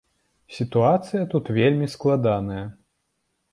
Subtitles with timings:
[0.55, 2.67] Сітуацыя тут вельмі складаная.